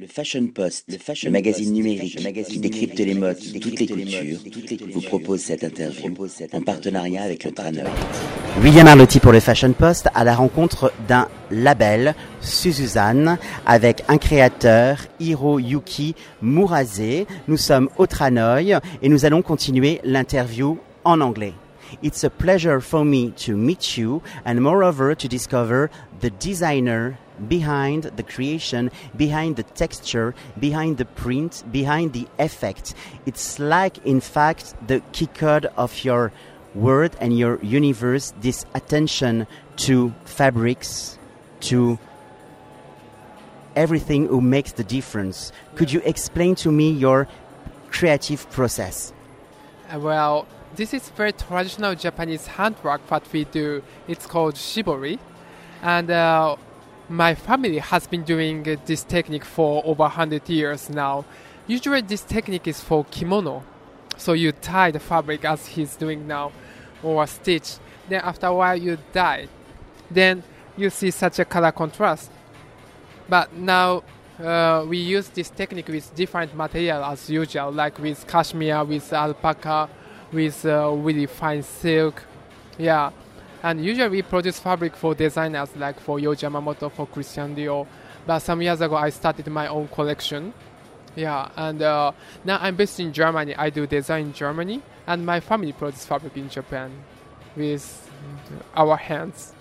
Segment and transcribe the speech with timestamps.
[0.00, 4.38] Le Fashion Post, le, fashion magazine numérique qui décrypte les modes de toutes les cultures,
[4.94, 6.14] vous propose cette interview
[6.52, 7.82] en partenariat avec le Tranoï.
[8.62, 14.98] William Arlotti pour le Fashion Post à la rencontre d'un label, Suzuzan, avec un créateur,
[15.18, 17.26] Hiroyuki Murase.
[17.48, 21.54] Nous sommes au Tranoï et nous allons continuer l'interview en anglais.
[22.04, 25.88] It's a pleasure for me to meet you and moreover to discover
[26.20, 32.94] the designer behind the creation, behind the texture, behind the print, behind the effect.
[33.26, 36.32] It's like, in fact, the key code of your
[36.74, 41.18] world and your universe, this attention to fabrics,
[41.60, 41.98] to
[43.76, 45.52] everything who makes the difference.
[45.76, 47.28] Could you explain to me your
[47.90, 49.12] creative process?
[49.92, 53.82] Uh, Well, this is very traditional Japanese handwork what we do.
[54.06, 55.18] It's called shibori,
[55.82, 56.56] and uh,
[57.08, 61.24] my family has been doing this technique for over 100 years now.
[61.66, 63.62] Usually, this technique is for kimono,
[64.16, 66.52] so you tie the fabric as he's doing now,
[67.02, 67.76] or a stitch.
[68.08, 69.48] Then after a while, you dye.
[70.10, 70.42] Then
[70.76, 72.30] you see such a color contrast.
[73.28, 74.02] But now
[74.42, 79.88] uh, we use this technique with different material as usual, like with cashmere, with alpaca,
[80.32, 82.24] with uh, really fine silk.
[82.78, 83.10] Yeah.
[83.62, 87.86] And usually we produce fabric for designers like for Yo Yamamoto, for Christian Dior.
[88.26, 90.52] But some years ago I started my own collection.
[91.16, 92.12] Yeah, and uh,
[92.44, 93.54] now I'm based in Germany.
[93.56, 96.92] I do design in Germany, and my family produces fabric in Japan
[97.56, 98.08] with
[98.76, 99.52] our hands.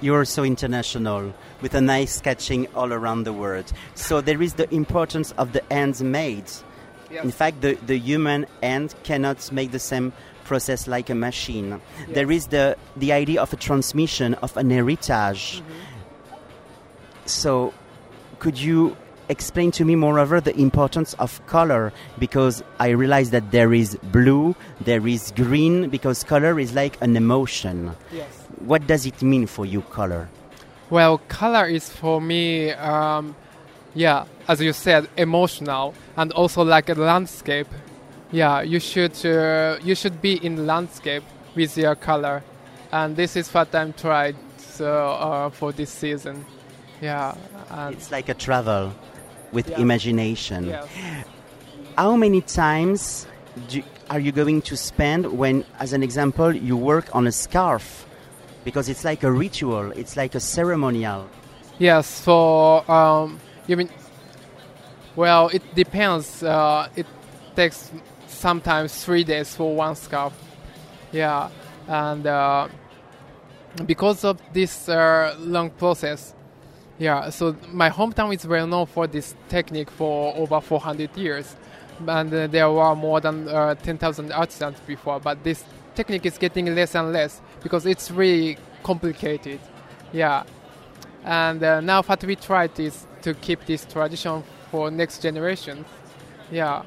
[0.00, 3.72] You're so international with a nice sketching all around the world.
[3.94, 6.50] So there is the importance of the hands made.
[7.22, 10.12] In fact, the, the human hand cannot make the same
[10.44, 11.80] process like a machine.
[12.08, 15.62] There is the, the idea of a transmission of an heritage.
[17.26, 17.72] So,
[18.38, 18.96] could you
[19.28, 21.92] explain to me, moreover, the importance of color?
[22.18, 27.16] Because I realize that there is blue, there is green, because color is like an
[27.16, 27.94] emotion.
[28.12, 28.28] Yes.
[28.58, 30.28] What does it mean for you, color?
[30.90, 33.34] Well, color is for me, um,
[33.94, 37.68] yeah, as you said, emotional and also like a landscape.
[38.30, 41.22] Yeah, you should uh, you should be in landscape
[41.54, 42.42] with your color,
[42.90, 46.44] and this is what I'm trying so, uh, for this season.
[47.02, 47.34] Yeah,
[47.70, 48.92] and It's like a travel
[49.52, 49.80] with Yeah.
[49.80, 50.74] imagination.
[51.98, 53.26] How many times
[53.68, 58.06] do, are you going to spend when, as an example, you work on a scarf?
[58.64, 61.28] Because it's like a ritual, it's like a ceremonial.
[61.78, 63.88] Yes, for um, you mean?
[65.14, 66.42] Well, it depends.
[66.42, 67.06] Uh, it
[67.54, 67.90] takes
[68.26, 70.32] sometimes three days for one scarf.
[71.12, 71.50] Yeah,
[71.86, 72.68] and uh,
[73.86, 76.34] because of this uh, long process,
[76.98, 77.30] yeah.
[77.30, 81.54] So my hometown is well known for this technique for over 400 years,
[82.06, 85.20] and uh, there were more than uh, 10,000 artisans before.
[85.20, 85.62] But this
[85.94, 89.60] technique is getting less and less because it's really complicated.
[90.12, 90.44] Yeah
[91.24, 95.84] and uh, now what we tried is to keep this tradition for next generation
[96.52, 96.82] yeah.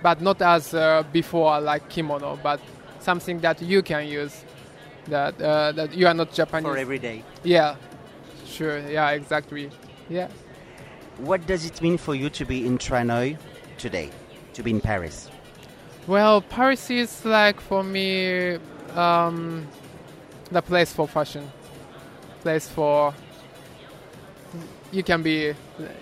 [0.00, 2.60] But not as uh, before like kimono but
[3.00, 4.44] something that you can use
[5.08, 6.68] that uh, that you are not japanese.
[6.68, 7.24] For every day.
[7.42, 7.74] yeah.
[8.46, 8.78] Sure.
[8.78, 9.70] Yeah exactly.
[10.08, 10.28] Yeah.
[11.18, 13.36] What does it mean for you to be in Tranoï
[13.76, 14.10] today,
[14.54, 15.30] to be in Paris?
[16.06, 18.56] well paris is like for me
[18.94, 19.66] um,
[20.50, 21.50] the place for fashion.
[22.40, 23.12] Place for
[24.92, 25.54] you can be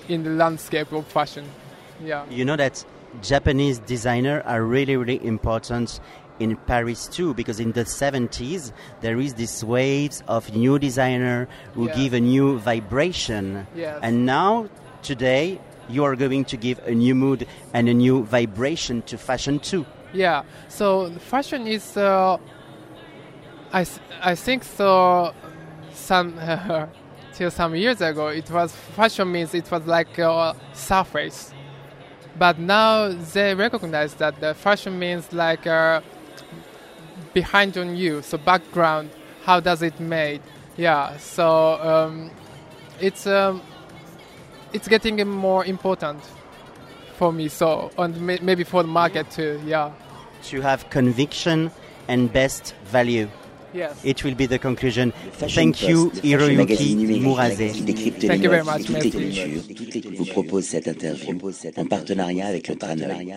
[0.09, 1.45] in the landscape of fashion
[2.05, 2.85] yeah You know that
[3.23, 6.01] Japanese designers are really, really important
[6.39, 11.87] in Paris too, because in the 70s there is this waves of new designer who
[11.87, 11.95] Yeah.
[11.95, 13.67] give a new vibration.
[13.75, 13.99] Yes.
[14.03, 14.69] And now,
[15.03, 15.59] today,
[15.89, 19.87] you are going to give a new mood and a new vibration to fashion too.
[20.13, 20.43] Yeah.
[20.69, 22.37] So fashion is, uh,
[23.73, 23.87] I,
[24.21, 25.33] I think so.
[25.95, 26.35] Some
[27.37, 31.53] till some years ago, it was fashion means it was like a surface,
[32.39, 36.01] but now they recognize that the fashion means like uh,
[37.35, 39.11] behind on you, so background.
[39.45, 40.41] How does it made?
[40.77, 41.17] Yeah.
[41.19, 42.31] So um,
[43.01, 43.63] it's um,
[44.73, 46.23] it's getting more important
[47.17, 47.49] for me.
[47.49, 49.61] So and maybe for the market too.
[49.67, 49.93] Yeah.
[50.45, 51.71] To have conviction
[52.09, 53.29] and best value.
[53.77, 53.93] Yes.
[54.05, 55.13] It will be the conclusion.
[55.33, 57.73] Thank you, Post, Hiroyuki Murase.
[58.27, 59.63] Thank you very much, toutes les cultures,
[60.17, 61.39] vous propose cette interview
[61.77, 63.33] en partenariat avec le Tranoï.